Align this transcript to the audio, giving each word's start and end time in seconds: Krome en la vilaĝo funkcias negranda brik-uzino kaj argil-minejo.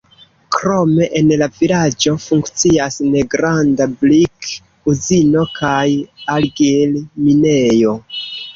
Krome 0.53 1.09
en 1.19 1.27
la 1.41 1.47
vilaĝo 1.57 2.13
funkcias 2.23 2.97
negranda 3.17 3.89
brik-uzino 4.01 5.47
kaj 5.61 5.85
argil-minejo. 6.41 7.97